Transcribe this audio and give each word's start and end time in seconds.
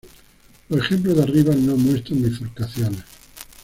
Los 0.69 0.79
ejemplos 0.85 1.15
de 1.15 1.21
arriba 1.21 1.53
no 1.55 1.77
muestran 1.77 2.23
bifurcaciones. 2.23 3.03